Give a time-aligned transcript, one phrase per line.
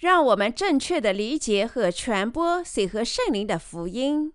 [0.00, 4.32] 让我们正确的理解和传播水和圣灵的福音。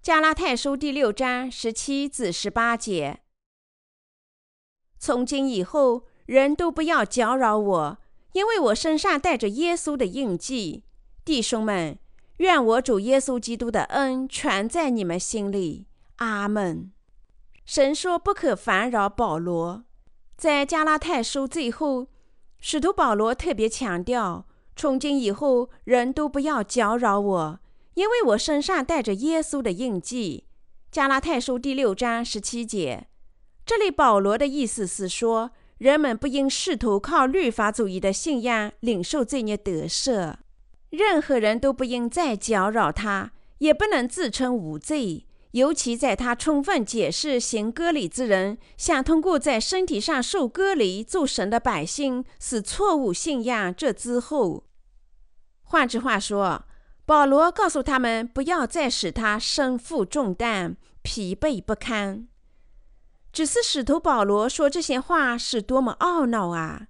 [0.00, 3.22] 加拉太书第六章十七至十八节：
[5.00, 7.98] 从今以后，人都不要搅扰我，
[8.34, 10.84] 因为我身上带着耶稣的印记。
[11.24, 11.98] 弟兄们，
[12.36, 15.88] 愿我主耶稣基督的恩全在你们心里。
[16.18, 16.92] 阿门。
[17.64, 19.82] 神说不可烦扰保罗，
[20.36, 22.06] 在加拉太书最后。
[22.60, 27.60] 使徒保罗特别强调：从今以后，人都不要搅扰我，
[27.94, 30.44] 因为我身上带着耶稣的印记。
[30.90, 33.06] 加拉太书第六章十七节。
[33.64, 40.34] 这里保罗的意思是说，人们不应试图靠律法主义的信仰领受罪孽得赦，
[40.90, 45.26] 任何人都不应再搅扰他，也不能自称无罪。
[45.56, 54.64] 尤其在他充分解释行割礼之人想通过在身体上受割礼做神的百姓是错误信仰这之后，
[55.62, 56.66] 换句话说，
[57.06, 62.28] 保罗告诉他们不要再使他身负重担、疲惫不堪。
[63.32, 66.88] 只是使徒保罗说这些话是多么懊恼啊！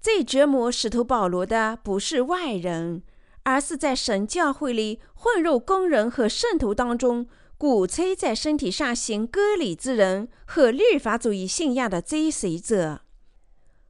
[0.00, 3.02] 最折磨使徒保罗的不是外人，
[3.42, 7.26] 而是在神教会里混入工人和圣徒当中。
[7.64, 13.00] 鼓吹在身体上行割礼之人和律法主义信仰的追随者。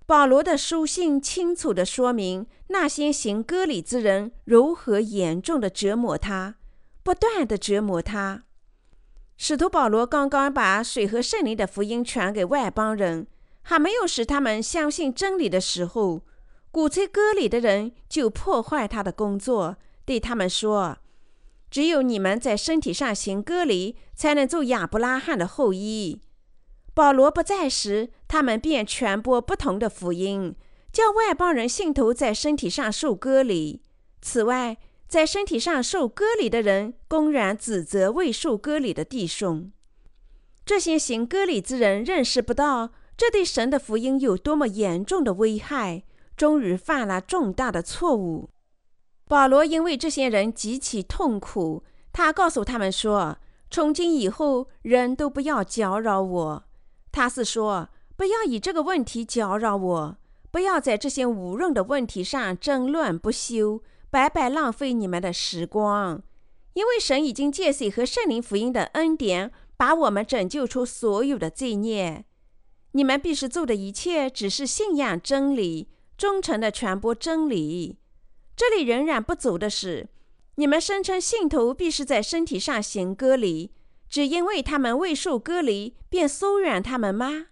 [0.07, 6.55] 保罗的书信清楚地说明那些行割礼之人如何严重地折磨他，
[7.03, 8.45] 不断地折磨他。
[9.37, 13.27] 使徒保罗刚刚把水和圣灵的福音传给外邦人，
[13.63, 16.21] 还没有使他们相信真理的时候，
[16.71, 20.99] 鼓吹割礼的人就破坏他的工作，对他们说。
[21.75, 26.21] 只有你们在身体上行割礼，才能做亚伯拉罕的后裔。
[26.95, 30.55] 保罗不在时，他们便传播不同的福音，
[30.93, 33.83] 叫外邦人信徒在身体上受割礼。
[34.23, 34.77] 此外，
[35.09, 39.73] 在身体上受割礼的人公然指责未受割礼的弟兄。
[40.65, 46.05] 这些行割礼之人认识不到这对神的福音有多么严重的危害，
[46.37, 48.51] 终于犯了重大的错误。
[49.27, 53.39] 保罗因为这些人极其痛苦，他告诉他们说
[53.71, 56.65] ：“从今以后，人都不要搅扰我。”
[57.11, 60.17] 他是说，不要以这个问题搅扰我，
[60.51, 66.23] 不要在这些无用的问题上争论不休，白白浪费你们的时光。
[66.75, 72.25] 因为神已经借水和圣灵福音的恩典，把我们拯救出所有的罪孽。
[72.93, 77.99] 你们必须做的一切，只是信仰真理，忠诚的传播真理。
[78.57, 80.09] 这里仍然不足的是，
[80.57, 83.73] 你们声称信徒必须在身体上行割离，
[84.09, 87.47] 只因为他们未受割离便疏远他们吗？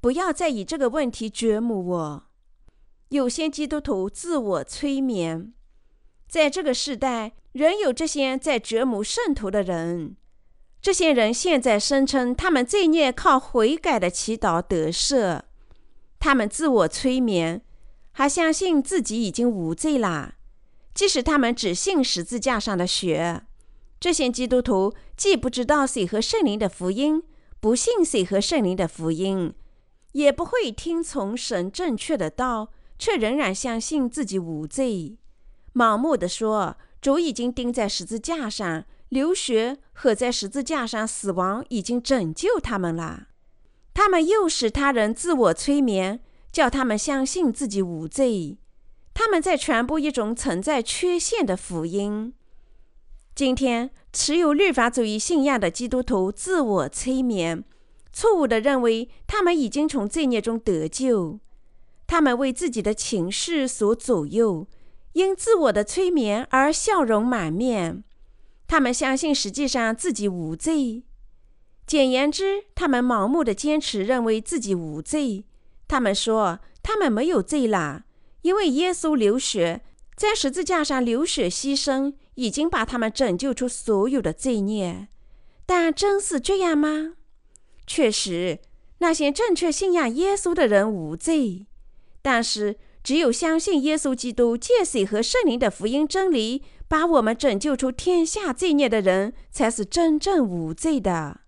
[0.00, 2.26] 不要再以这个问题折磨我。
[3.08, 5.52] 有些基督徒自我催眠，
[6.28, 10.16] 在这个时代仍有这些在折磨圣徒的人。
[10.80, 15.42] 这些人现在声称他们罪孽靠悔改的祈祷得赦，
[16.18, 17.62] 他们自我催眠，
[18.12, 20.34] 还相信自己已经无罪啦。
[20.94, 23.42] 即使他们只信十字架上的血，
[23.98, 27.22] 这些基督徒既不知道水和圣灵的福音，
[27.58, 29.52] 不信水和圣灵的福音，
[30.12, 32.68] 也不会听从神正确的道，
[32.98, 35.18] 却仍然相信自己无罪，
[35.74, 43.28] 盲目的说主已经钉在十字架上，流血和在十字架上死亡已经拯救他们了。
[43.92, 46.20] 他们诱使他人自我催眠，
[46.52, 48.58] 叫他们相信自己无罪。
[49.14, 52.34] 他们在传播一种存在缺陷的福音。
[53.34, 57.64] 今天，持有律法主义信仰的基督徒自我催眠，
[58.12, 61.38] 错误地认为他们已经从罪孽中得救。
[62.06, 64.66] 他们为自己的情绪所左右，
[65.14, 68.04] 因自我的催眠而笑容满面。
[68.66, 71.04] 他们相信实际上自己无罪。
[71.86, 75.44] 简言之，他们盲目的坚持认为自己无罪。
[75.86, 78.04] 他们说他们没有罪啦。
[78.44, 79.80] 因为耶稣流血，
[80.14, 85.08] 在十字架上流血牺牲，已经把他们拯救出所有的罪孽。
[85.64, 87.14] 但真是这样吗？
[87.86, 88.58] 确实，
[88.98, 91.66] 那些正确信仰耶稣的人无罪。
[92.20, 101.40] 但是，只有相信耶稣基督借水和圣灵的福音真理，把我们拯救出天下罪孽的人，才是真正无罪的。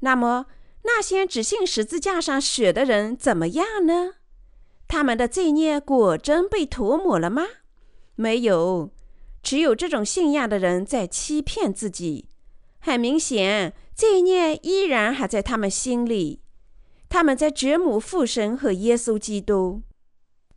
[0.00, 0.46] 那么，
[0.84, 4.14] 那些只信十字架上血的人怎么样呢？
[4.92, 7.46] 他们的罪孽果真被涂抹了吗？
[8.14, 8.90] 没有，
[9.42, 12.28] 只有这种信仰的人在欺骗自己。
[12.78, 16.42] 很明显，罪孽依然还在他们心里。
[17.08, 19.80] 他们在折磨父神和耶稣基督。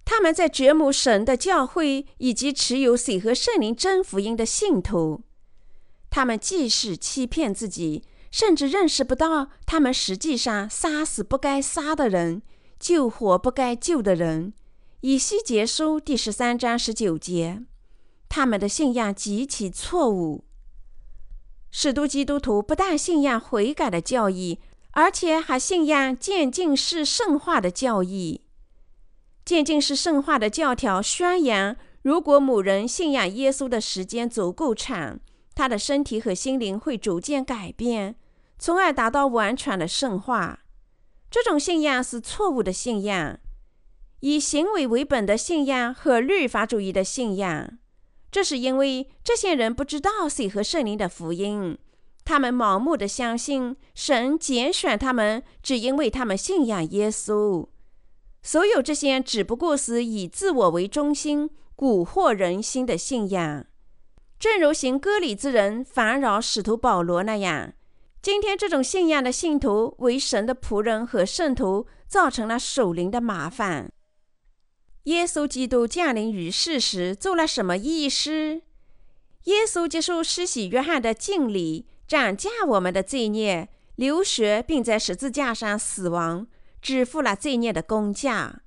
[0.04, 5.24] 他们在折磨神的教会以及持有水和圣灵真福音的信徒。
[6.10, 12.42] 他们既是欺骗自己，甚至认识不到他们实际上杀死不该杀的人，
[12.80, 14.54] 救活不该救的人。
[15.02, 17.64] 以西结书第十三章十九节，
[18.28, 20.46] 他们的信仰极其错误。
[21.70, 24.60] 使徒基督徒不但信仰悔改的教义，
[24.92, 28.42] 而且还信仰渐进式圣化的教义。
[29.44, 35.20] 渐进式圣化的教条宣扬，如果某人信仰耶稣的时间足够长，
[35.54, 38.16] 他的身体和心灵会逐渐改变，
[38.58, 40.65] 从而达到完全的圣化。
[41.36, 43.38] 这种信仰是错误的信仰，
[44.22, 47.78] 以行为为本的信仰和律法主义的信仰。
[48.32, 51.78] 这是因为这些人不知道水和圣灵的福音，
[52.24, 57.68] 他们盲目的相信神拣选他们，只因为他们信仰耶稣。
[58.42, 63.66] 所有这些只不过是以自我为中心、蛊惑人心的信仰，
[64.40, 67.74] 正如行割礼之人烦扰使徒保罗那样。
[68.26, 73.92] 今天，这种信仰的信徒为神的仆人和圣徒，造成了属灵的麻烦。
[75.04, 78.64] 耶稣基督降临于世时做了什么义事？
[79.44, 86.48] 耶稣接受施洗约翰的敬礼，斩价我们的罪孽，流血，并在十字架上死亡。
[86.82, 88.64] 支付了罪孽的工价，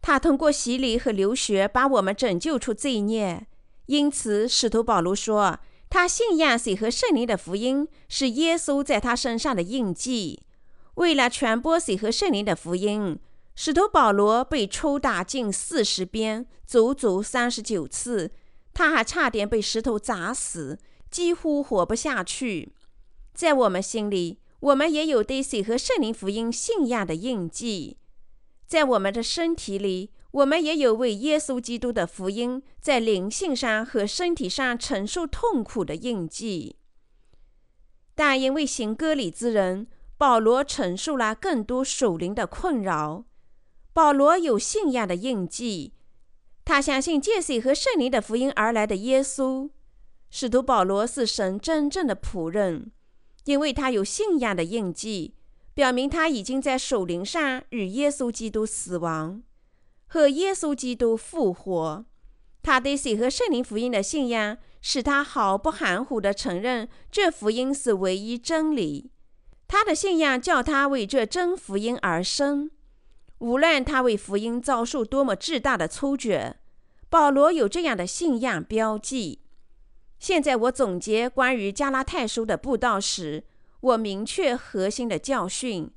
[0.00, 3.48] 他通过洗礼和流血把我们拯救出罪孽。
[3.86, 5.58] 因此，使徒保罗说，
[5.92, 10.40] 他信仰水和圣灵的福音是耶稣在他身上的印记。
[10.94, 13.20] 为了传播水和圣灵的福音，
[13.54, 18.30] 使徒保罗被抽打近四十鞭，足足三十九次。
[18.72, 20.78] 他还差点被石头砸死，
[21.10, 22.72] 几乎活不下去。
[23.34, 24.38] 在我们心里。
[24.60, 27.98] 我们也有对水和圣灵福音信仰的印记，
[28.64, 36.76] 在我们的身体里，我们也有为耶稣基督的福音在灵性上和身体上承受痛苦的印记。
[38.14, 39.86] 但因为行割礼之人，
[40.18, 43.24] 保罗承受了更多属灵的困扰。
[43.92, 45.92] 保罗有信仰的印记，
[46.64, 49.70] 他相信借水和圣灵的福音而来的耶稣。
[50.30, 52.90] 使徒保罗是神真正的仆人。
[53.44, 55.34] 因为他有信仰的印记，
[55.74, 59.42] 表明他已经在属灵上与耶稣基督死亡，
[60.12, 62.04] 和耶稣基督复活。
[62.62, 69.10] 他对水和圣灵福音的信仰，使他毫不含糊地承认这福音是唯一真理。
[69.66, 72.70] 他的信仰叫他为这真福音而生，
[73.38, 76.56] 无论他为福音遭受多么巨大的挫折。
[77.08, 79.40] 保罗有这样的信仰标记。
[80.18, 83.44] 现在我总结关于加拉太书的布道时，
[83.80, 85.90] 我明确核心的教训。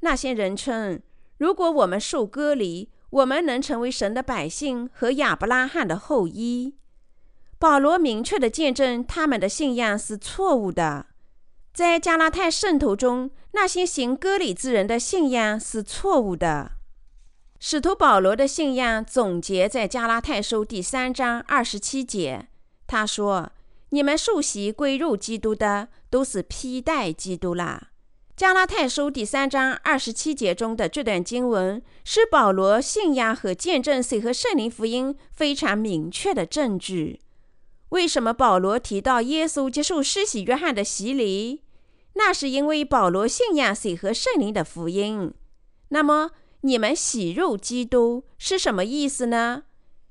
[0.00, 1.00] 那些人称，
[1.38, 6.76] 如果我们受割离，我们能成为神的百姓和亚伯拉罕的后裔。
[7.58, 11.06] 保罗明确的见证他们的信仰是错误的。
[11.72, 16.72] 在加拉太圣徒中，那些行割礼之人的信仰是错误的。
[17.58, 22.48] 使徒保罗的信仰总结在加拉太书第三章二十七节，
[22.86, 23.52] 他说。
[23.92, 27.89] 你们受洗归入基督的，都是披戴基督啦。
[28.40, 37.20] 加拉太书第三章二十七节中的这段经文，是保罗信仰和见证水和圣灵福音非常明确的证据。
[37.90, 41.64] 为什么保罗提到耶稣接受施洗约翰的洗礼？
[42.14, 45.34] 那是因为保罗信仰水和圣灵的福音。
[45.90, 46.30] 那么，
[46.62, 49.64] 你们洗入基督是什么意思呢？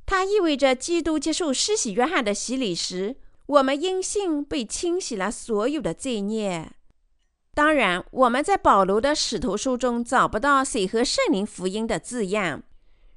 [0.06, 3.16] 它意味着基督接受施洗约翰的洗礼时。
[3.48, 6.74] 我们因信被清洗了所有的罪孽。
[7.60, 12.63] 当然，我们在保罗的使徒书中找不到“水和圣灵福音”的字样。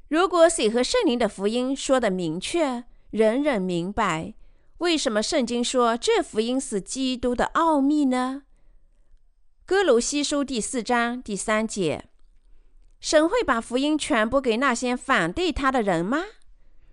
[0.08, 2.82] 如果“水和圣灵”的福音说的明确，
[3.12, 4.34] 人人明白，
[4.78, 8.42] 为什么圣经说这福音是基督的奥秘呢？
[9.64, 12.06] 哥罗西书第四章第三节：
[12.98, 16.24] 神会把福音传播给那些反对他的人吗？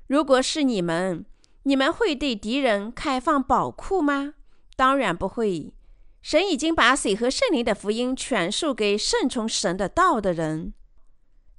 [0.06, 1.26] 如果是你们。
[1.64, 4.36] 你们会对敌人开放宝库吗？
[4.76, 5.74] 当然不会。
[6.22, 10.74] 神已经把水和圣灵的福音传授给顺从神的道的人，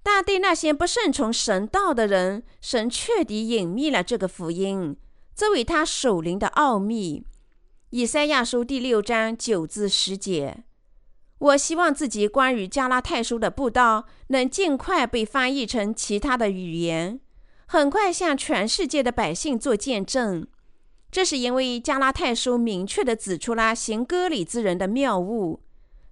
[0.03, 4.97] 但对那些不顺从神道的人，神彻底隐秘了这个福音，
[5.35, 7.25] 作为他属灵的奥秘。
[7.91, 10.65] 以赛亚书第六章九至十节。
[11.39, 17.19] 我希望自己关于加拉太书的布道能尽快被翻译成其他的语言。
[17.67, 20.47] 很快向全世界的百姓做见证，
[21.11, 25.61] 这是因为加拉太书明确地指出了行割礼之人的谬误。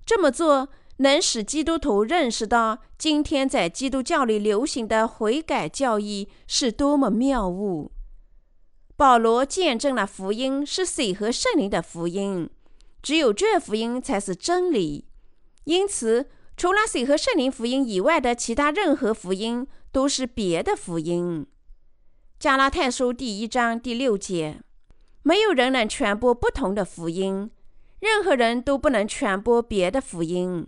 [0.05, 7.93] 这么做能使基督徒认识到今天在基督教里流行的悔改教义是多么谬误。
[8.97, 12.51] 保罗见证了福音是水和圣灵的福音，
[13.01, 15.05] 只有这福音才是真理。
[15.65, 21.47] 因此，除了水和圣灵福音以外的其他任何福音都是别的福音。
[22.41, 24.61] 加拉太书第一章第六节：
[25.29, 27.51] 没有人能传播不同的福音，
[28.01, 30.67] 任何人都不能传播别的福音。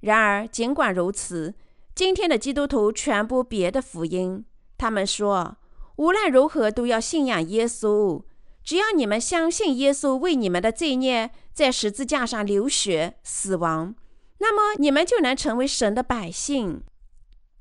[0.00, 1.52] 然而，尽管如此，
[1.94, 4.46] 今天的基督徒传播别的福音，
[4.78, 5.58] 他们说。
[5.96, 8.22] 无论如何，都要信仰耶稣。
[8.64, 13.94] 只要你们相信耶稣为你们的罪孽在十字架上流血死亡，
[14.38, 16.82] 那么你们就能成为神的百姓。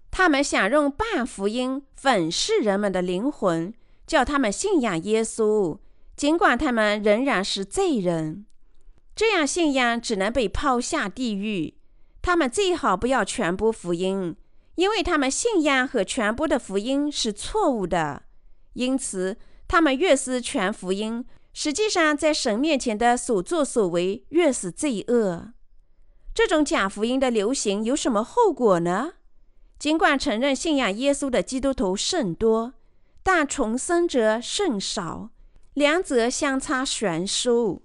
[0.10, 3.74] 他们想用半福音粉饰人们的灵魂，
[4.06, 5.77] 叫他们信仰耶稣，
[6.18, 8.46] 尽管他们仍然是罪人。
[9.16, 11.76] 这样信仰只能被抛下地狱。
[12.22, 14.36] 他们最好不要传播福音，
[14.76, 18.24] 因为他们信仰和传播的福音是错误的。
[18.74, 25.54] 因此，他们越是传福音，实际上在神面前的所作所为越是罪恶。
[26.34, 29.14] 这种假福音的流行有什么后果呢？
[29.80, 32.74] 尽管承认信仰耶稣的基督徒甚多，
[33.24, 35.30] 但重生者甚少，
[35.77, 37.84] 两者相差悬殊。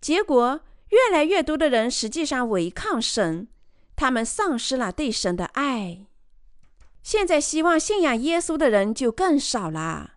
[0.00, 3.48] 结果，越来越多的人实际上违抗神，
[3.94, 6.06] 他们丧失了对神的爱。
[7.02, 10.12] 现在，希望信仰耶稣的人就更少了。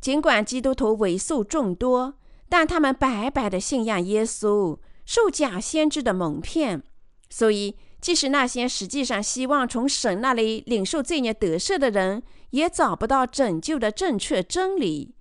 [0.00, 2.14] 尽管基督徒为数众多，
[2.48, 4.76] 但他们白白的信仰耶稣，
[5.06, 6.82] 受假先知的蒙骗。
[7.30, 15.14] 所以，即使那些实际上希望从神那里领受罪孽得赦的人，也找不到拯救的正确真理。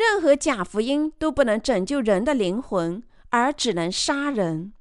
[0.00, 4.72] 任何假福音都不能拯救人的灵魂，而只能杀人。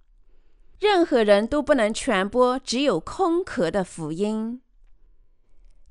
[0.80, 4.62] 任何人都不能传播只有空壳的福音。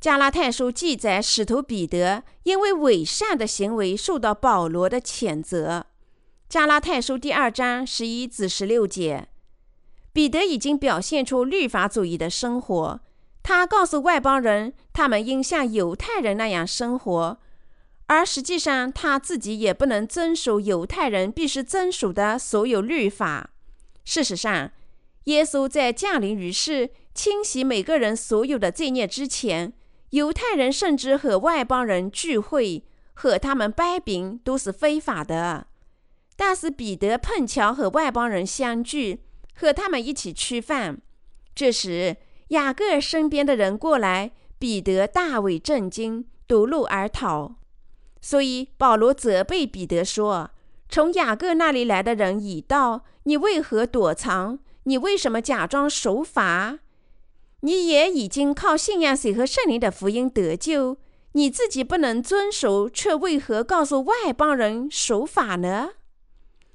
[0.00, 5.84] 加拉太书记载，使徒彼得因为伪善的行为受到保罗的谴责。
[6.48, 9.28] 加拉太书第二章十一至十六节，
[10.14, 13.00] 彼得已经表现出律法主义的生活。
[13.42, 17.38] 他告诉外邦人，他们应像犹太人那样生活，
[18.08, 23.50] 而实际上他自己也不能遵守犹太人必须遵守的所有律法。
[24.04, 24.72] 事实上，
[25.24, 29.72] 耶稣在降临于世、清洗每个人所有的罪孽之前。
[30.10, 35.66] 犹太人甚至和外邦人聚会，和他们掰饼都是非法的。
[36.34, 39.20] 但是彼得碰巧和外邦人相聚，
[39.54, 41.02] 和他们一起吃饭。
[41.54, 42.16] 这时
[42.48, 47.57] 雅各身边的人过来，彼得大为震惊，夺路而逃。
[48.28, 50.50] 所以保罗责备彼得说
[50.90, 54.58] ：“从雅各那里来的人已到，你为何躲藏？
[54.82, 56.80] 你为什么假装守法？”
[57.60, 60.98] 你也已经靠信仰水和圣灵的福音得救，
[61.32, 65.92] 你自己不能遵守，却为何告诉外邦人守法呢？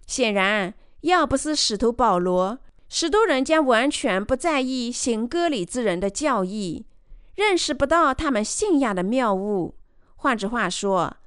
[0.07, 2.57] 显然，要不是使徒保罗，
[2.89, 6.87] 许多人将完全不在意行割礼之人的教义，
[7.35, 9.75] 认识不到他们信仰的谬误。
[10.15, 11.17] 换句话说，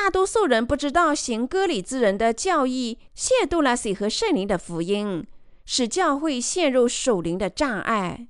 [0.00, 5.26] 大多数人不知道行割礼之人的教义亵渎了水和圣灵的福音，
[5.66, 8.28] 使教会陷入属灵的障碍。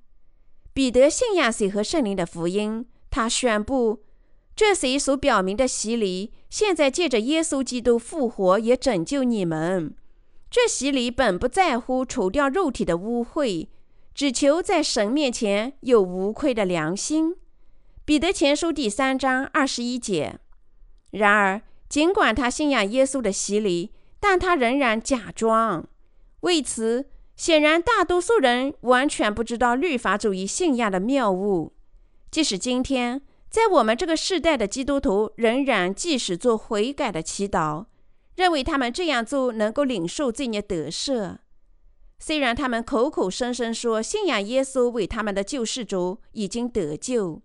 [0.73, 4.03] 彼得信仰水和圣灵的福音，他宣布，
[4.57, 9.95] 这水所表明的洗礼，现在借着耶稣基督复活，也拯救你们。
[10.51, 13.69] 这洗礼本不在乎除掉肉体的污秽，
[14.15, 17.37] 只求在神面前有无愧的良心。
[18.07, 20.41] 彼得前书第三章二十一节。
[21.11, 25.87] 然而，尽管他信仰耶稣的洗礼，但他仍然假装。
[26.41, 27.07] 为此。
[27.37, 31.73] 显然，大多数人完全不知道律法主义信仰的谬误。
[32.33, 37.87] 即使今天，在我们这个时代的基督徒仍然即使做悔改的祈祷，
[38.35, 41.37] 认为他们这样做能够领受罪孽得赦。
[42.19, 47.41] 虽然他们口口声声说信仰耶稣为他们的救世主，已经得救，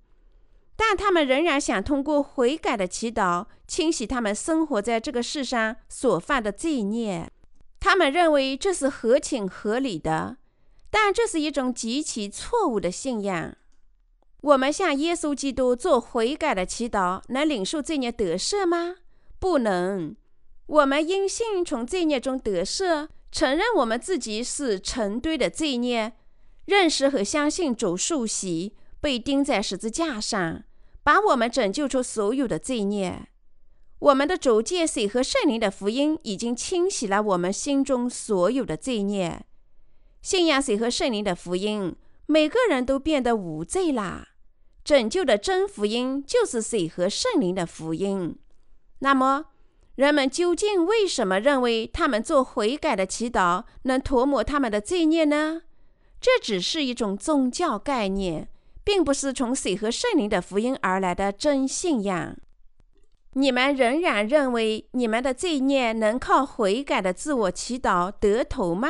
[0.76, 7.30] 但他们仍然想通过悔改的祈祷清洗他们生活在这个世上所犯的罪孽。
[7.80, 10.38] 他们认为这是合情合理的，
[10.90, 13.56] 但这是一种极其错误的信仰。
[14.42, 18.96] 我们向耶稣基督做悔改的祈祷，能领受罪孽得赦吗？
[19.40, 20.16] 不能。
[20.66, 26.14] 我们因信从罪孽中得赦，承认我们自己是成堆的罪孽，
[26.66, 30.64] 认识和相信主受洗，被钉在十字架上，
[31.04, 33.28] 把我们拯救出所有的罪孽。
[34.00, 39.46] 我们的主借水和圣灵的福音已经清洗了我们心中所有的罪孽。
[40.22, 41.94] 信仰水和圣灵的福音，
[42.28, 44.30] 每个人都变得无罪啦。
[44.86, 48.38] 拯救的真福音就是水和圣灵的福音。
[49.00, 49.48] 那么，
[49.96, 55.64] 人们究竟为什么认为他们做悔改的祈祷能涂抹他们的罪孽呢？
[56.22, 58.48] 这只是一种宗教概念，
[58.84, 62.36] 并不是从水和圣灵的福音而来的真信仰。
[63.34, 68.90] 你们仍然认为你们的罪孽能靠悔改的自我祈祷得头吗？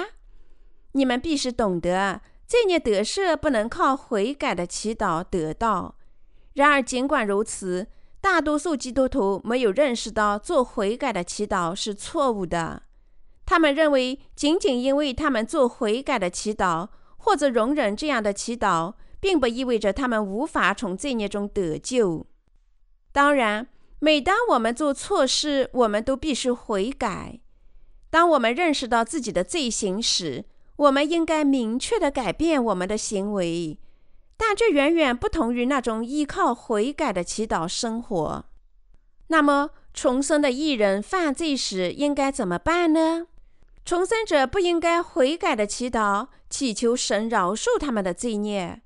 [0.91, 5.95] 你们必须懂得，罪孽得赦不能靠悔改的祈祷得到。
[6.53, 7.87] 然而，尽管如此，
[8.19, 12.83] 大多数基督徒没有认识到做悔改的祈祷是错误的。
[13.45, 22.27] 他们认为，仅仅因为他们做悔改的祈祷，或者容忍这样的祈祷，并不意味着他们无法从罪孽中得救。
[23.13, 23.69] 当然。
[23.99, 27.39] 每当我们做错事，我们都必须悔改。
[28.09, 30.43] 当我们认识到自己的罪行时，
[30.75, 33.79] 我们应该明确地改变我们的行为。
[34.35, 38.43] 但这远远不同于那种依靠悔改的祈祷生活。
[39.27, 43.27] 那么，重生的艺人犯罪时应该怎么办呢？
[43.85, 48.81] 重生者不应该悔改的祈祷，祈求神饶恕他们的罪孽，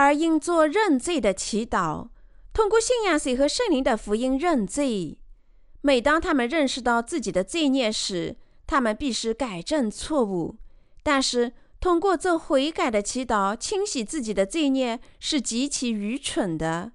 [0.00, 2.08] 而应做认罪的祈祷。
[2.52, 5.18] 通过信仰水和圣灵的福音认罪。
[5.82, 10.56] 每当他们认识到自己的罪孽时，他们必须改正错误。
[11.02, 16.92] 但是，通过做悔改的祈祷清洗自己的罪孽是极其愚蠢的。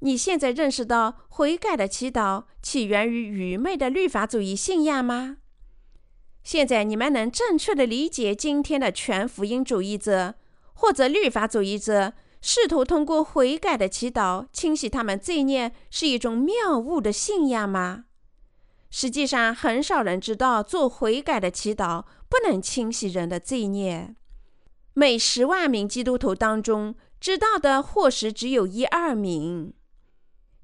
[0.00, 5.38] 你现在认识到悔改的祈祷起源于愚昧的律法主义信仰吗？
[6.42, 10.34] 现在你们能正确的理解今天的全福音主义者
[10.74, 12.12] 或者律法主义者？
[12.46, 18.04] 试图通过悔改的祈祷清洗他们罪孽是一种谬误的信仰吗？
[18.90, 24.14] 实际上，很少人知道做悔改的祈祷不能清洗人的罪孽。
[24.92, 29.72] 每十万名基督徒当中，知道的或许只有一二名。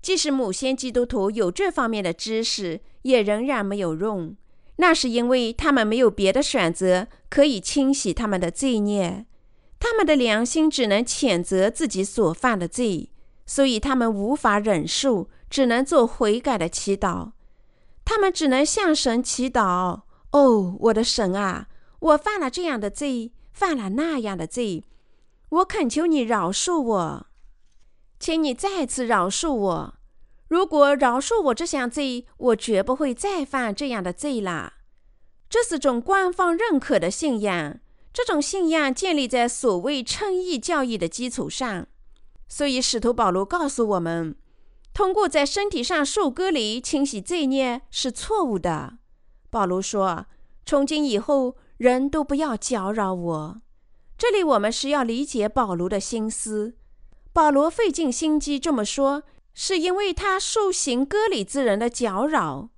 [0.03, 4.37] 即使某些基督徒有这方面的知识，也仍然没有用。
[4.77, 9.25] 那是因为他们没有别的选择可以清洗他们的罪孽。
[9.81, 13.11] 他们的良心只能谴责自己所犯的罪，
[13.47, 17.33] 所以他们无法忍受，只能做悔改的祈祷。
[18.05, 21.69] 他们只能向神祈祷：“哦，我的神啊，
[22.01, 24.85] 我犯了这样的罪，犯了那样的罪，
[25.49, 27.27] 我恳求你饶恕我，
[28.19, 29.95] 请你再次饶恕我。
[30.49, 34.75] 如果饶恕我这项罪，我绝不会再犯这样的罪了。”
[35.49, 37.81] 这是种官方认可的信仰。
[38.13, 41.87] 这种信仰建立在所谓称义教义的基础上，
[42.49, 44.35] 所以使徒保罗告诉我们，
[44.93, 48.99] 通过在身体上受割礼清洗罪孽是错误的。
[49.49, 50.27] 保罗说
[50.67, 53.63] ：“从今以后，人都不要搅扰我。”
[54.19, 56.75] 这里我们是要理解保罗的心思。
[57.33, 59.23] 保罗费尽心机这么说，
[59.55, 62.71] 是因为他受行割礼之人的搅扰。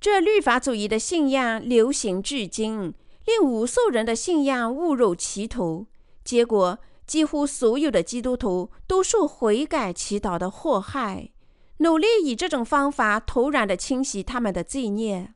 [0.00, 2.92] 这律法主义的信仰流行至今。
[3.24, 5.86] 令无数人的信仰误入歧途，
[6.24, 11.30] 结果几乎所有的基督徒都受悔改祈祷的祸害，
[11.78, 15.34] 努力以这种方法突然的清洗他们的罪孽。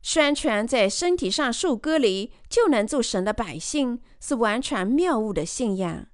[0.00, 6.06] 宣传在身体上受隔离就能做神的百姓，是完全谬误的信仰。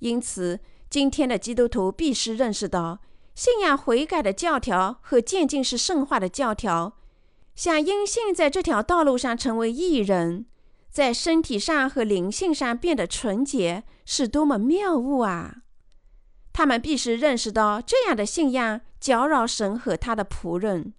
[0.00, 3.00] 因此，今天的基督徒必须认识到，
[3.34, 6.98] 信仰悔改的教条和渐进式圣化的教条。
[7.60, 10.46] 想因信在这条道路上成为艺人，
[10.88, 15.56] 在身体上和灵性上变得纯洁，是多么妙物啊！
[16.54, 20.94] 他们必须认识到，这样的信仰搅扰神和他的仆人。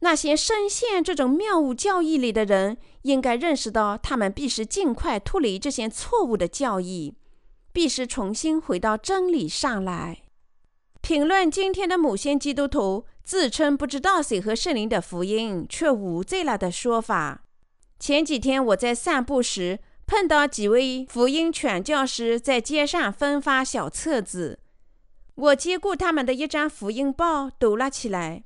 [0.00, 7.14] 那些深陷这种谬误教义里的人，应该认识到，他们必须尽快脱离这些错误的教义，
[7.72, 10.20] 必须重新回到真理上来。
[11.00, 13.06] 评论今天的某些基督徒。
[13.28, 17.42] 自称不知道水和圣灵的福音，却无罪了的说法。
[17.98, 24.60] 前几天我在散步时，碰到几位福音传教士在街上分发小册子。
[25.34, 28.44] 我接过他们的一张福音报，读了起来。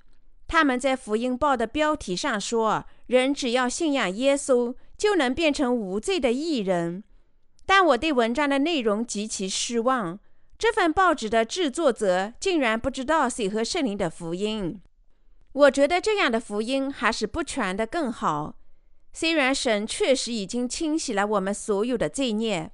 [0.48, 7.04] 他们在福音报的标题上说：“人只要信仰耶稣，就能变成无罪的艺人。”
[7.64, 10.18] 但我对文章的内容极其失望。
[10.62, 14.80] 这份报纸的制作者竟然不知道水和圣灵的福音。
[15.50, 18.54] 我觉得这样的福音还是不传的更好。
[19.12, 22.70] 虽然神确实已经清洗了我们所有的罪孽，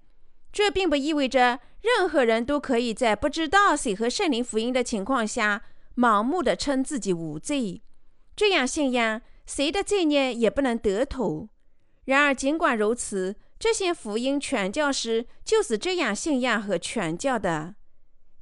[0.53, 5.62] 这并不意味着任何人都可以在不知道水和圣灵福音的情况下
[5.96, 7.81] 盲目的称自己无罪。
[8.37, 11.48] 这样信仰，谁的罪孽也不能得头。
[12.05, 17.77] 然而，尽管如此，这些福音传教士就是这样信仰和传教的。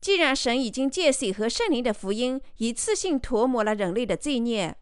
[0.07, 4.77] 既然神已经借水和圣灵的福音一次性涂抹了人类的罪孽，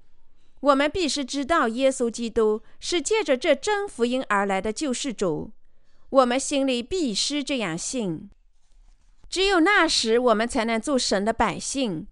[0.61, 5.51] 我们必须知道耶稣基督是借着这真福音而来的救世主。
[6.11, 8.29] 我们心里必须这样信。
[9.31, 12.07] 只有那时，我们才能做神的百姓。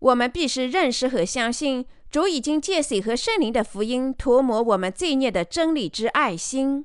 [0.00, 6.84] 我们必须认识和相信主已经借水和圣灵的福音涂抹我们罪孽的真理之爱心。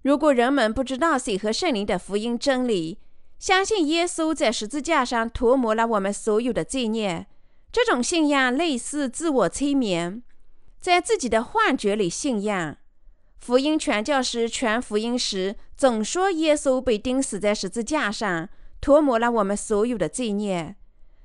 [0.00, 2.96] 如果人们不知道水和圣灵的福音真理，
[3.40, 7.26] 相信耶稣在十字架上涂抹了我们所有的罪孽，
[7.72, 10.22] 这种信仰类似自我催眠，
[10.78, 12.76] 在自己的幻觉里信仰。
[13.38, 20.76] 福音传教士传福音时，总说耶稣被钉死在十字架上，涂抹了我们所有的罪孽。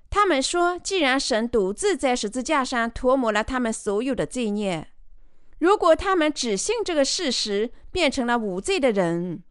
[0.10, 4.88] 他们说，既然神独自在十字架上涂抹了他们所有的罪孽，
[5.60, 9.44] 如果他们只信这个事实，变成了无罪的人，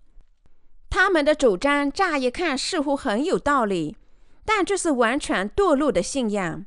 [0.97, 3.97] 他们的主张乍一看似乎很有道理，
[4.45, 6.65] 但这是完全堕落的信仰。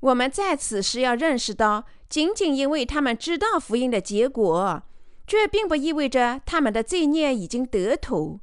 [0.00, 4.82] 我们在此时要认识到，仅仅因为他们知道福音的结果。
[5.26, 8.40] 这并不意味着他们的罪孽已经得土，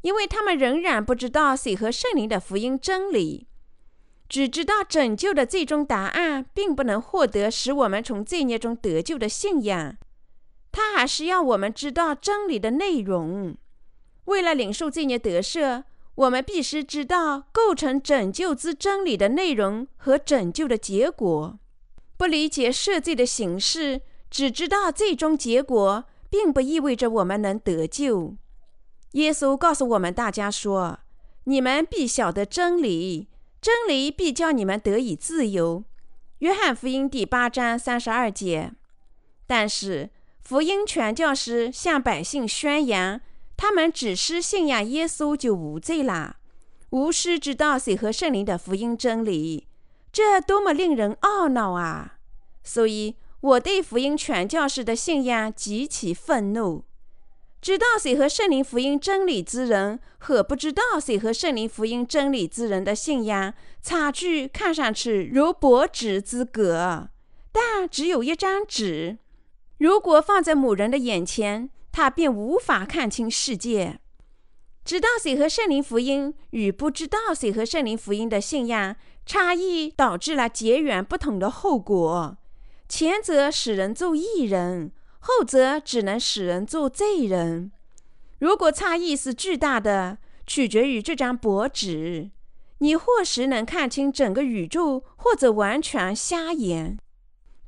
[0.00, 3.46] 因为他们仍然不知道水和圣灵的福音真理。
[4.30, 9.98] 只知道拯救的最终答案，并不能获得使我们从罪孽中得救的信仰。
[10.72, 13.58] 他还是要我们知道真理的内容。
[14.24, 15.84] 为了领受罪孽得赦，
[16.14, 21.58] 我们必须知道构成拯救之真理的内容和拯救的结果。
[22.16, 26.04] 不理解赦罪的形式，只知道最终结果。
[26.34, 28.34] 并不意味着我们能得救。
[29.12, 30.98] 耶稣告诉我们大家说
[31.46, 33.28] ：“你们必晓得真理，
[33.60, 35.84] 真理必叫你们得以自由。”
[36.40, 38.72] 约翰福音第八章三十二节。
[39.46, 40.10] 但是，
[40.42, 43.20] 福音传教士向百姓宣扬，
[43.64, 46.36] 他们只是信仰耶稣就无罪啦，
[46.90, 49.66] 无需知道谁和圣灵的福音真理，
[50.12, 52.18] 这多么令人懊恼啊！
[52.62, 53.16] 所以。
[53.40, 56.84] 我对福音传教士的信仰极其愤怒。
[57.60, 67.10] 知道谁和圣灵福音真理之人和不知道谁和圣灵福音真理之人的信仰差距，看上去如薄纸之隔，
[67.52, 69.18] 但只有一张纸。
[69.76, 74.00] 如果放在某人的眼前，他便无法看清世界。
[74.84, 82.36] 知道谁和圣灵福音与不知道谁和圣灵福音的信仰差异，导致了截然不同的后果。
[82.88, 87.70] 前者使人做义人，后者只能使人做罪人。
[88.40, 92.32] 如果差异是巨大的，取决于这张薄纸。
[92.78, 96.98] 你或许能看清整个宇宙，或者完全瞎眼。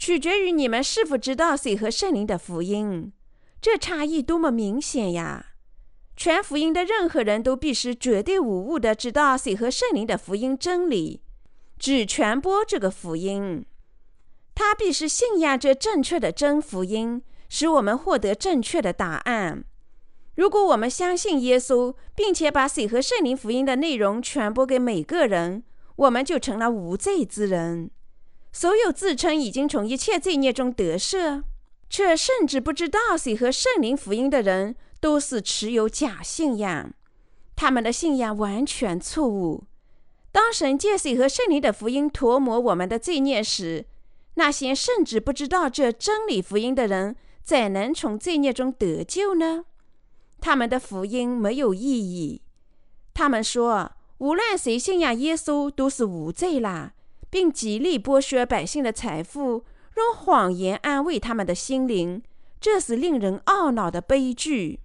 [0.01, 3.13] 取决于你们是否知道谁和圣灵的福音。
[3.61, 5.47] 这差异多么明显呀！
[6.17, 11.21] 传福音的任何人都必须绝对无误地知道谁和圣灵的福音真理，
[11.79, 13.67] 只传播这个福音。
[14.55, 19.65] 他必须信仰这正确的真福音，使我们获得正确的答案。
[20.37, 25.65] 如果我们相信耶稣，并且把水和圣灵福音的内容传播给每个人，
[25.97, 27.91] 我们就成了无罪之人。
[28.53, 31.43] 所有自称已经从一切罪孽中得赦，
[31.89, 36.93] 却甚至不知道水和圣灵福音的人，都是持有假信仰。
[37.55, 39.65] 他们的信仰完全错误。
[40.31, 43.87] 当神借水和圣灵的福音涂抹我们的罪孽时，
[44.35, 49.65] 那些甚至不知道这真理福音的人，怎能从罪孽中得救呢？
[50.39, 52.43] 他们的福音没有意义。
[53.15, 56.93] 他们说，无论谁信仰耶稣，都是无罪啦，
[57.31, 59.65] 并极力剥削百姓的财富，
[59.97, 62.23] 用谎言安慰他们的心灵。
[62.59, 64.81] 这是令人懊恼的悲剧。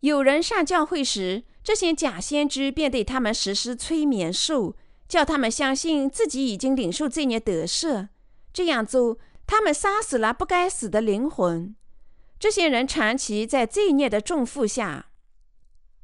[0.00, 4.74] 有人上教会时，这些假先知便对他们实施催眠术，
[5.08, 8.08] 叫他们相信自己已经领受罪孽得赦。
[8.52, 11.74] 这样做，他们杀死了不该死的灵魂。
[12.38, 15.06] 这些人长期在罪孽的重负下，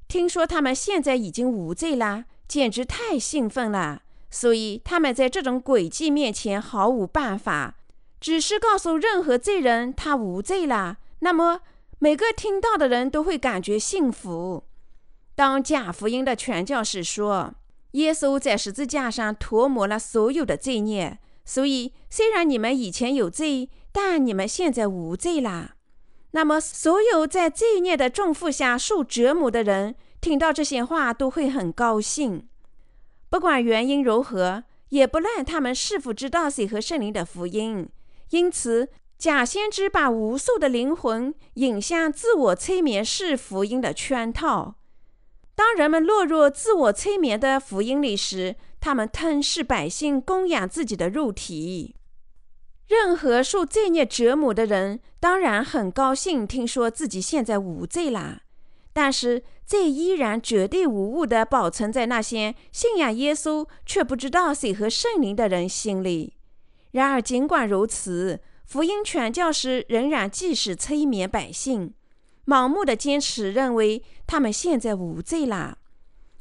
[0.06, 4.02] 听说他们现在已经无罪了，简直太兴奋了。
[4.30, 7.77] 所以，他们在这种诡计面前毫无办法，
[8.20, 10.98] 只是告诉任何罪人他无罪了。
[11.20, 11.60] 那么，
[11.98, 14.64] 每个听到的人都会感觉幸福。
[15.34, 17.54] 当假福音的传教士说
[17.92, 21.18] 耶稣在十字架上涂抹了所有的罪孽。
[21.44, 25.76] 所以，虽然你们以前有罪，但你们现在无罪啦。
[26.32, 32.46] 那么，所有在罪孽的重负下受折磨的人，听到这些话都会很高兴。
[33.30, 37.88] 不管原因如何，也不论他们是否知道谁和圣灵的福音。
[38.30, 38.88] 因此，
[39.18, 44.76] 假先知把无数的灵魂引向自我催眠式福音的圈套。
[45.54, 51.96] 当人们落入自我催眠的福音里时，他们吞噬百姓，供养自己的肉体。
[52.86, 58.42] 任何受罪孽折磨的人，当然很高兴听说自己现在无罪啦。
[58.92, 66.37] 但是，罪依然绝对无误地保存在那些信仰耶稣却不知道谁和圣灵的人心里。
[66.92, 71.94] 然而，尽管如此，福音传教士仍然继续催眠百姓，
[72.46, 75.78] 盲目的坚持认为他们现在无罪啦。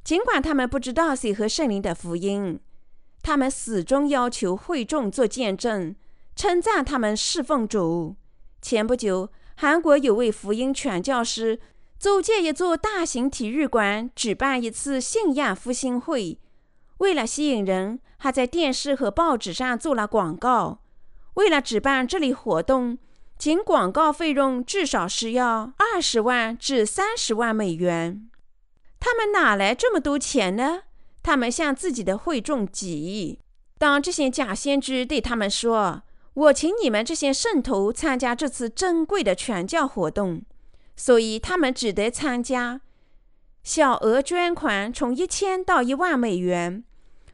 [0.04, 2.60] 尽管他们不知道谁和圣灵的福音，
[3.22, 5.96] 他们始终要求会众做见证。
[6.36, 8.16] 称赞他们侍奉主。
[8.62, 11.60] 前不久，韩国有位福音传教士
[11.98, 16.40] 租借一座大型体育馆举办一次信仰复兴会，
[17.00, 20.80] 为了吸引人，还在电视和报纸上做了广告。
[21.36, 22.98] 为了举办这类活动，
[23.38, 28.30] 仅广告费用至少是要二十万至三十万美元。
[29.00, 30.84] 他们哪来这么多钱呢？
[31.22, 33.40] 他们向自己的会众挤。
[33.78, 36.04] 当这些假先知对他们说。
[36.38, 40.44] 我请你们这些圣徒参加这次珍贵的传教活动，
[40.96, 42.82] 所以他们只得参加。
[43.64, 46.84] 小额捐款从一千到一万美元，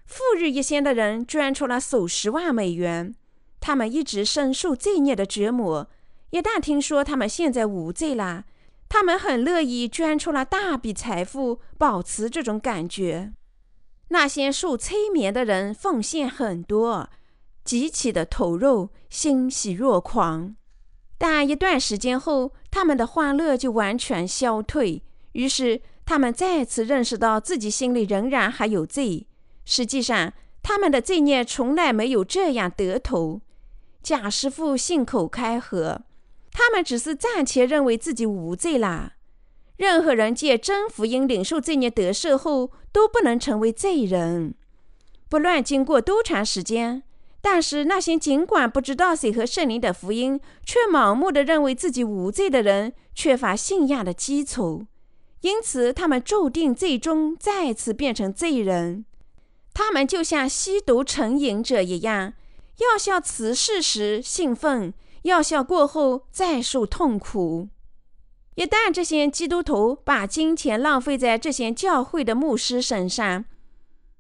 [0.06, 3.16] 富裕一些的人捐出了数十万美元。
[3.60, 5.90] 他们一直深受罪孽的折磨，
[6.32, 8.44] 一旦听说他们现在无罪了，
[8.90, 13.34] 他们很乐意捐出了大笔财富，保持这种感觉。
[14.10, 17.10] 那些受催眠的人奉献很多。
[17.64, 20.54] 极其的投入，欣喜若狂，
[21.18, 25.02] 但一段时间后，他们的欢乐就完全消退。
[25.32, 29.26] 于是，他们再次认识到自己心里仍然还有罪。
[29.66, 33.42] 实际上，他们的罪孽从来没有这样得头。
[34.02, 36.02] 贾师傅信口开河，
[36.52, 39.14] 他们只是暂且认为自己无罪啦。
[39.78, 44.54] 任何人借真福音领受罪孽得赦后，都不能成为罪人，
[45.30, 47.04] 不论经过多长时间。
[47.42, 54.86] 但是那些尽管不知道谁和圣灵的福音，却盲目的认为自己无罪的人，缺乏信仰的基础，
[55.42, 59.06] 因此他们注定最终再次变成罪人。
[59.74, 62.34] 他们就像吸毒成瘾者一样，
[62.78, 67.70] 药效此世时兴奋，药效过后再受痛苦。
[68.56, 73.46] 一旦这些基督徒把金钱浪费在这些教会的牧师身上，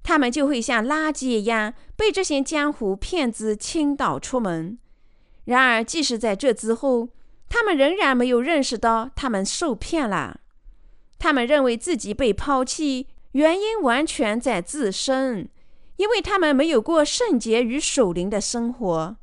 [0.01, 4.79] 他们就会像垃圾一样被这些江湖骗子倾倒出门。
[5.45, 7.09] 然而，即使在这之后，
[7.47, 10.39] 他们仍然没有认识到他们受骗了。
[11.19, 15.47] 他们认为自己被抛弃，原因完全在自身，
[15.97, 19.17] 因为他们没有过圣洁与守灵的生活。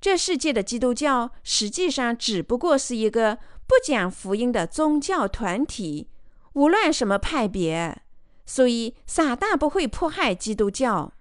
[0.00, 6.08] 这世界的基督教实际上只不过是一个不讲福音的宗教团体，
[6.54, 8.02] 无论什么派别。
[8.44, 11.12] 所以，撒旦不会迫害基督教。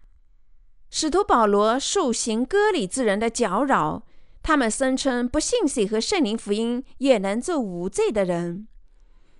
[0.89, 4.03] 使徒保罗受行割礼之人的搅扰，
[4.41, 8.67] 他们声称不信谁和圣灵福音也能做无罪的人。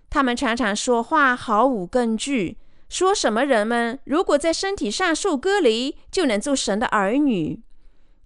[0.10, 2.58] 他们常常说话毫无根据，
[2.92, 7.62] 说什么人们如果在身体上受割礼就能做神的儿女。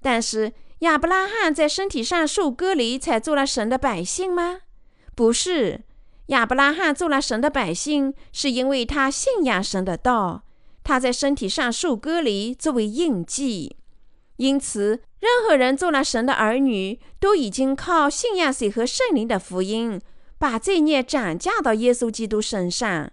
[0.01, 4.61] 但是亚伯拉罕在身体上受割礼才做了神的百姓吗？
[5.13, 5.81] 不是。
[6.27, 10.43] 亚伯拉罕做了神的百姓，是因为他信仰神的道。
[10.83, 13.77] 他在身体上受割礼作为印记，
[14.37, 20.01] 因此，任何人做了神的儿女，都已经靠信仰谁和圣灵的福音，
[20.39, 23.11] 把罪孽转嫁到耶稣基督身上。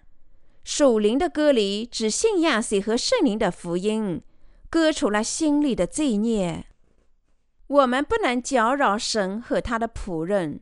[0.64, 4.22] 属灵的割礼只信仰谁和圣灵的福音，
[4.70, 6.66] 割除了心里的罪孽。
[7.66, 10.60] 我们不能搅扰神和他的仆人。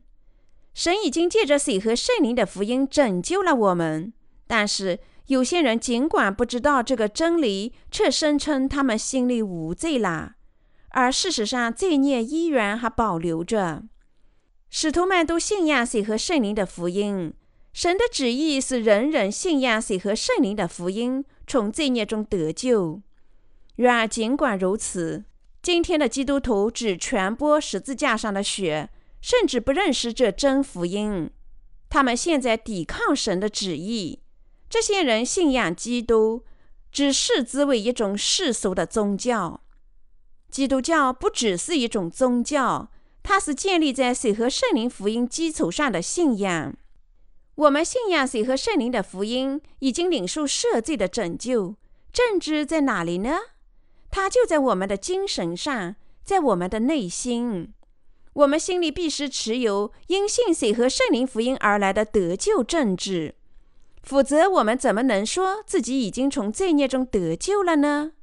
[0.73, 4.13] 神已经借着水和圣灵的福音拯救了我们，
[4.47, 10.35] 但是有些人尽管不知道这个真理，却声称他们心里无罪啦。
[10.89, 13.83] 而事实上，罪孽依然还保留着。
[14.69, 17.33] 使徒们都信仰水和圣灵的福音，
[17.73, 23.01] 神的旨意是人人信仰水和圣灵的福音，从罪孽中得救。
[23.75, 25.25] 然而，尽管如此，
[25.61, 28.89] 今天的基督徒只传播十字架上的血。
[29.21, 31.29] 甚至不认识这真福音，
[31.89, 34.19] 他们现在抵抗神的旨意。
[34.67, 36.43] 这些人信仰基督，
[36.91, 39.61] 只视之为一种世俗的宗教。
[40.49, 42.89] 基督教不只是一种宗教，
[43.21, 46.75] 它是建立在水和圣灵福音基础上的信仰。
[47.61, 51.75] 我们信仰水和圣灵的福音，已经领受赦罪的拯救。
[52.11, 53.37] 政治在哪里呢？
[54.09, 57.71] 它就在我们的精神上，在我们的内心。
[58.33, 63.35] 我们心里必须持有因信水和圣灵福音而来的得救政治，
[64.01, 68.13] 否则我们怎么能说自己已经从罪孽中得救了呢？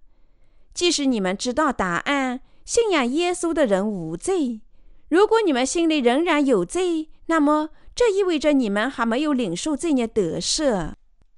[0.75, 4.63] 即使你们知道答案，信仰耶稣的人无罪。
[5.11, 10.93] 如果你们心里仍然有罪，那么这意味着你们还没有领受罪孽得赦。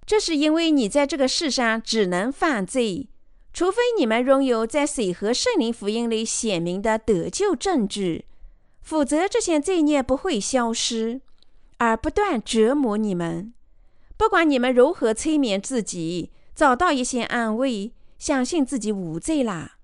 [0.05, 3.09] 这是因为你在这个世上只能犯罪，
[3.51, 8.27] 除非你们拥有在水和圣灵福音里显明的得救证据，
[8.83, 11.23] 否则这些罪孽不会消失，
[11.79, 13.55] 而不断折磨你们。
[14.19, 19.79] 不管你们如何催眠自己，找到一些安慰，相信自己无罪啦。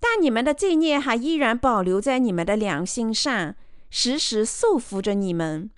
[0.00, 3.54] 但你们的罪孽还依然保留在你们的良心上，
[3.90, 5.68] 时时束缚着你们。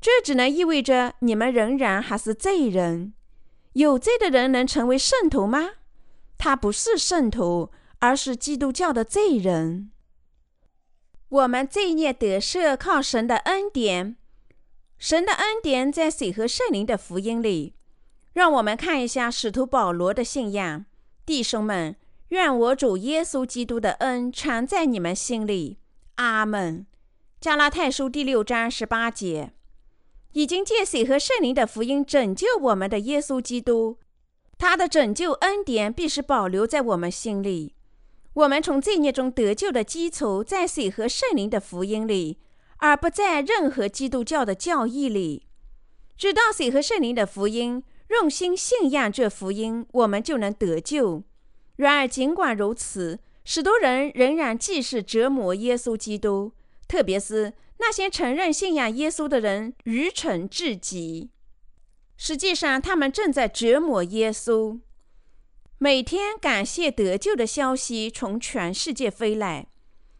[0.00, 3.12] 这只能意味着你们仍然还是罪人。
[3.74, 5.70] 有罪的人能成为圣徒吗？
[6.38, 9.90] 他不是圣徒，而是基督教的罪人。
[11.28, 14.16] 我们罪孽得赦靠神的恩典，
[14.98, 17.74] 神的恩典在水和圣灵的福音里。
[18.32, 20.86] 让我们看一下使徒保罗的信仰，
[21.26, 21.94] 弟兄们。
[22.28, 25.78] 愿我主耶稣基督的恩常在你们心里，
[26.14, 26.86] 阿门。
[27.40, 29.52] 加拉太书第六章十八节，
[30.32, 33.98] 已经借水和圣灵的福音拯救我们的耶稣基督，
[34.58, 37.74] 他的拯救恩典必须保留在我们心里。
[38.34, 42.38] 我们从罪孽中得救的基础在水和圣灵的福音里，
[42.76, 45.46] 而不在任何基督教的教义里。
[46.16, 51.24] 知道水和圣灵的福音，用心信仰这福音，我们就能得救。
[51.76, 56.52] 然而，尽管如此，许多人仍然继续折磨耶稣基督，
[56.86, 61.30] 特别是那些承认信仰耶稣的人，愚蠢至极。
[62.16, 64.78] 实际上，他们正在折磨耶稣。
[65.78, 69.66] 每天感谢得救的消息从全世界飞来。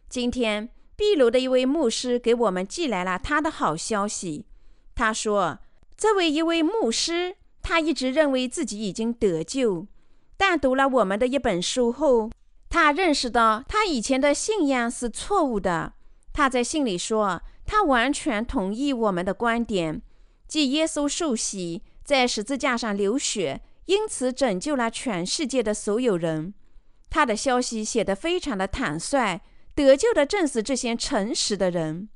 [0.09, 4.47] 今天，秘鲁的一位牧师给我们寄来了他的好消息。
[4.95, 5.59] 他说
[5.95, 9.85] ：“这位一位牧师，他一直认为自己已经得救。”
[10.35, 12.31] 但读了我们的一本书后，
[12.67, 15.93] 他认识到他以前的信仰是错误的。
[16.33, 20.01] 他在信里说，他完全同意我们的观点，
[20.47, 26.53] 即耶稣受洗，在十字架上流血，因此拯救了全世界的所有人。
[27.09, 29.41] 他的消息写得非常的坦率，
[29.75, 32.09] 得救的正是这些诚实的人。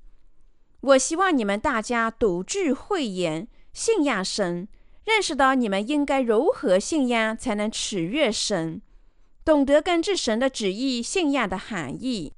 [0.82, 4.68] 我希望你们大家独具慧眼，信仰神。
[5.04, 8.82] 认识到你们应该如何信仰才能取悦神，
[9.44, 12.34] 懂得根据神的旨意信仰的含义。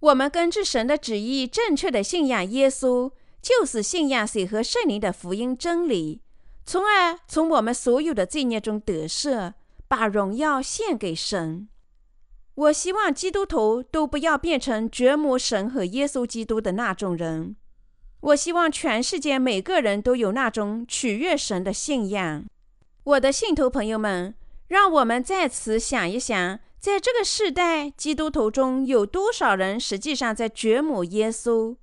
[0.00, 6.20] 我们根据神的旨意正确的信仰耶稣，就是信仰水和圣灵的福音真理，
[6.64, 9.54] 从而从我们所有的罪孽中得赦，
[9.88, 11.68] 把荣耀献给神。
[12.54, 17.56] 我希望基督徒都不要变成折磨神和耶稣基督的那种人。
[18.20, 22.44] 我希望全世界每个人都有那种取悦神的信仰。
[23.04, 24.34] 我的信徒朋友们，
[24.68, 31.76] 让我们在此想一想，在这个时代，基督徒中有多少人实际上在折磨耶稣？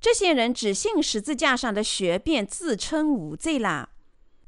[0.00, 3.90] 这些人只信十字架上的血，便自称无罪了。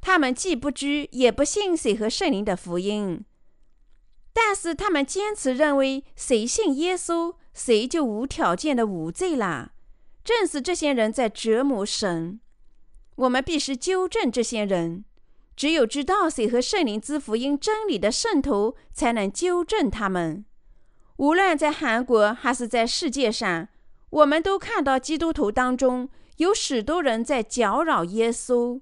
[0.01, 3.25] 他们既不拘也不信水和圣灵的福音，
[4.31, 9.71] 但是他们坚持认为，谁信耶稣，谁就无条件的无罪了。
[10.23, 12.39] 正是这些人在折磨神，
[13.15, 15.05] 我们必须纠正这些人。
[15.57, 20.45] 只有知道谁和圣灵之福音真理的圣徒，才能纠正他们。
[21.17, 23.67] 无论在韩国还是在世界上，
[24.11, 28.79] 我们都看到基督徒当中有许多人在搅扰耶稣，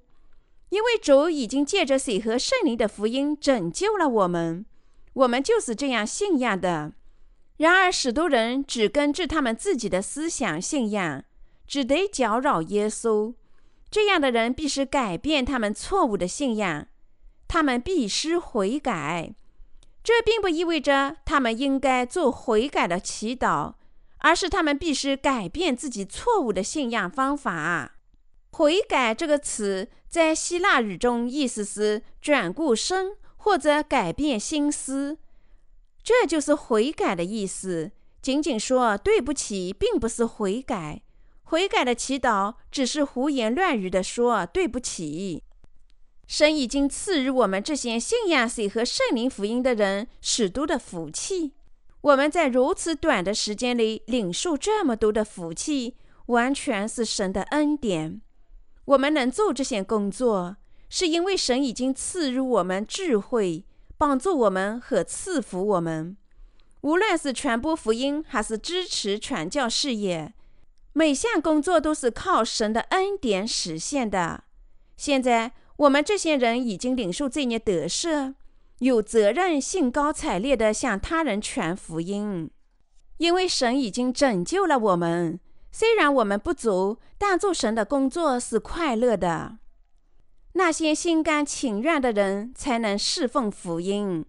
[0.67, 4.65] 因为主已经借着水和圣灵的福音拯救了我们，
[5.13, 6.91] 我们就是这样信仰的。
[7.55, 11.23] 然而，许多人只根据他们自己的思想信仰。
[11.67, 13.33] 只得搅扰耶稣，
[13.89, 16.87] 这样的人必须改变他们错误的信仰，
[17.47, 19.33] 他们必须悔改。
[20.03, 23.73] 这并不意味着他们应该做悔改的祈祷，
[24.19, 27.97] 而是他们必须改变自己错误的信仰方法。
[28.51, 35.17] 悔改这个词在希腊语中意思是转过身或者改变心思，
[36.03, 37.91] 这就是悔改的意思。
[38.21, 41.01] 仅仅说对不起，并不是悔改。
[41.45, 45.41] 悔改的祈祷只是胡言乱语的说对不起。
[46.27, 51.53] 神已经赐予我们这些信仰水和圣灵福音的人许多的福气。
[52.01, 55.95] 我们在如此短的时间里领受这么多的福气，
[56.27, 58.21] 完全是神的恩典。
[58.85, 60.57] 我们能做这些工作，
[60.89, 63.63] 是因为神已经赐予我们智慧，
[63.97, 66.17] 帮助我们和赐福我们。
[66.81, 70.33] 无论是传播福音，还是支持传教事业。
[70.97, 74.45] 每项工作都是靠神的恩典实现的。
[74.95, 78.33] 现在我们这些人已经领受这些得赦，
[78.79, 82.49] 有责任兴高采烈地向他人传福音，
[83.17, 85.37] 因为神已经拯救了我们。
[85.69, 89.57] 虽然我们不足，但做神的工作是快乐的。
[90.53, 94.25] 那些心甘情愿的人才能侍奉福音。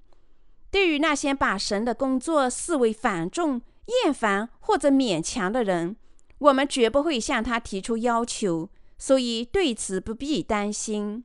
[0.73, 3.63] 对于那些把神的工作视为繁重、
[4.03, 5.95] 厌烦或者勉强的人，
[6.39, 11.25] 我们绝不会向他提出要求，所以对此不必担心。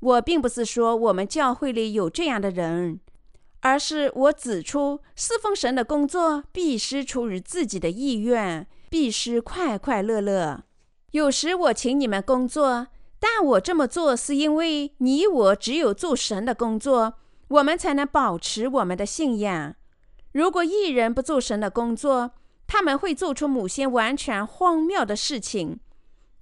[0.00, 3.00] 我并不是说我们教会里有这样的人，
[3.60, 8.66] 而是我指出，侍奉神的工作必须出于自己的意愿。
[8.90, 10.64] 必须快快乐乐。
[11.10, 12.86] 有时我请你们工作，
[13.20, 17.12] 但我这么做是因为你我只有做神的工作，
[17.48, 19.74] 我们才能保持我们的信仰。
[20.32, 22.30] 如果一人不做神的工作，
[22.68, 25.80] 他们会做出某些完全荒谬的事情。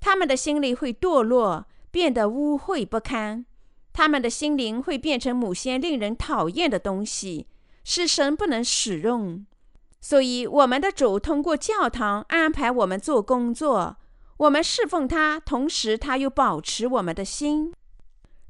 [0.01, 3.47] 他们的心里会堕落，变得污秽不堪。
[3.95, 7.47] 他们的心灵会变成某些令人讨厌的东西，
[7.83, 9.47] 使神不能使用。
[10.01, 13.97] 所以，我们的主通过教堂安排我们做工作，
[14.37, 17.73] 我们侍奉他，同时他又保持我们的心。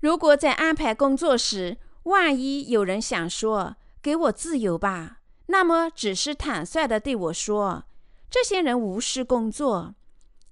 [0.00, 7.84] 如果在安排工作时，万一有人想说“给我自由吧”，那么只是坦率地对我说
[8.30, 9.94] ：“这些人无需工作。”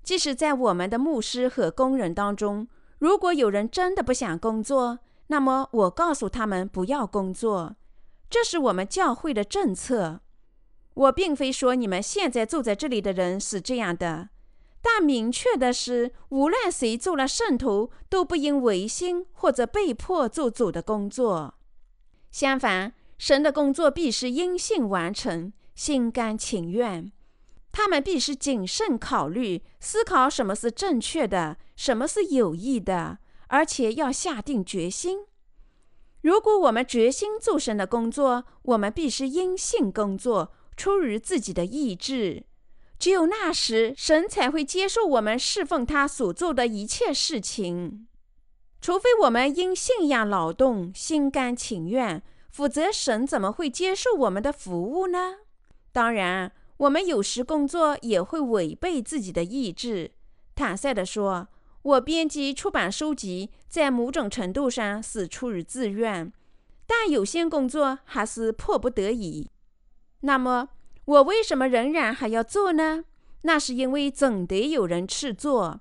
[0.03, 2.69] 即使在我们的牧师和工人当中，
[2.99, 7.77] 如果有人真的不想工作，那么我告诉他们不要工作，
[8.29, 10.21] 这是我们教会的政策。
[10.93, 14.29] 我并非说你们现在住在这里的人是这样的，
[14.81, 21.55] 但明确的是，无论谁做了圣徒，都不应违心或者被迫做主的工作。
[22.31, 27.11] 相反，神的工作必是因信完成，心甘情愿。
[27.73, 35.27] 他们必须谨慎考虑，思考什么是正确的，什么是有益的，而且要下定决心。
[36.23, 40.53] 如果我们决心做神的工作，我们必须因信工作。
[40.77, 42.45] 出于自己的意志，
[42.99, 48.09] 只有那时，神才会接受我们侍奉他所做的一切事情。
[48.81, 52.23] 除非我们因信仰劳动，心甘情愿，
[52.55, 55.39] 否则神怎么会接受我们的服务呢？
[55.91, 60.13] 当然，我们有时工作也会违背自己的意志。
[60.55, 61.49] 坦率地说，
[61.83, 66.33] 我编辑出版书籍，在某种程度上是出于自愿，
[66.87, 69.51] 但有些工作还是迫不得已。
[70.21, 70.69] 那么，
[71.07, 73.05] 我为什么仍然还要做呢？
[73.43, 75.81] 那是因为总得有人去做。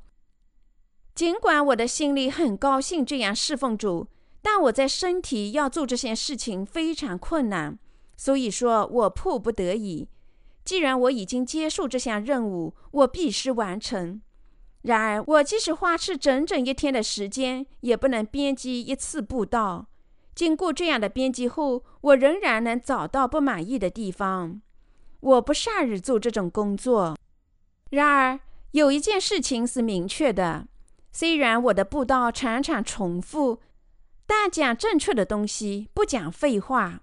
[1.13, 4.07] 尽管我的心里很高兴这样侍奉主，
[4.43, 7.79] 但我在身体要做这件事情非常困难，
[8.15, 10.07] 所以说我迫不得已。
[10.63, 14.21] 既然我已经接受这项任务，我必须完成。
[14.83, 19.87] 然而，我即使花去整整一天的时间，也不能编辑一次布道。
[20.35, 24.61] 经过这样的编辑后，我仍然能找到不满意的地方。
[25.21, 27.17] 我不善于做这种工作。
[27.91, 28.39] 然而，
[28.71, 30.67] 有一件事情是明确的：
[31.13, 33.59] 虽然我的步道常常重复，
[34.25, 37.01] 但讲正确的东西，不讲废话。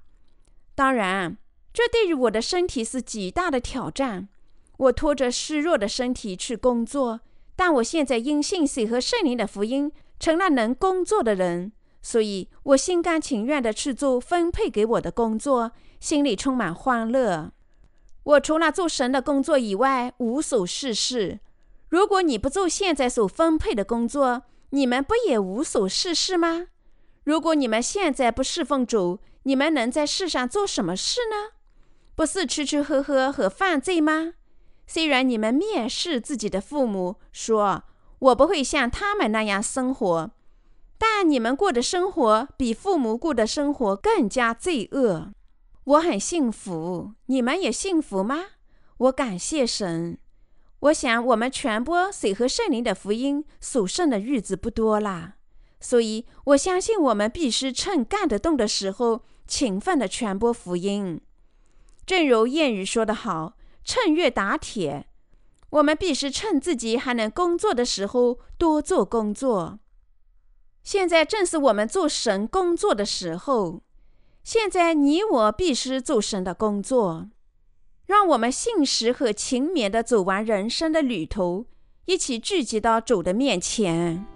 [0.74, 1.36] 当然，
[1.72, 4.28] 这对于我的身体是极大的挑战。
[4.78, 7.20] 我拖着虚弱的身体去工作，
[7.54, 11.72] 但我现在因信水和圣灵的福音，成了能工作的人。
[12.02, 17.52] 所以我心甘情愿地去做分配给我的工作，心里充满欢乐。
[18.22, 21.40] 我除了做神的工作以外，无所事事。
[21.90, 26.68] 如果你不做现在所分配的工作，你们不也无所事事吗？
[27.24, 31.56] 如果你们现在不侍奉主，你们能在世上做什么事呢？
[32.14, 34.34] 不是吃吃喝喝和犯罪吗？
[34.86, 37.84] 虽然你们蔑视自己的父母，说
[38.18, 40.30] 我不会像他们那样生活。
[40.98, 45.32] 但你们过的生活比父母过的生活更加罪恶。
[45.84, 48.44] 我很幸福，你们也幸福吗？
[48.98, 50.18] 我感谢神。
[50.80, 55.36] 我想我们传播水和圣灵的福音所剩的日子不多啦，
[55.80, 61.20] 所以我相信我们必须趁干得动的时候勤奋地传播福音。
[62.04, 63.54] 正如谚语说得好
[63.84, 65.06] ：“趁热打铁。”
[65.70, 69.78] 我们必须趁自己还能工作的时候多做工作。
[70.82, 73.82] 现在正是我们做神工作的时候。
[74.42, 77.28] 现在你我必须做神的工作。
[78.06, 81.66] 让我们信实和勤勉地走完人生的旅途，
[82.06, 84.26] 一起聚集到主的面前。